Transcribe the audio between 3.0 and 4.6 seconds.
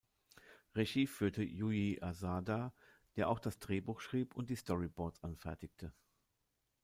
der auch das Drehbuch schrieb und die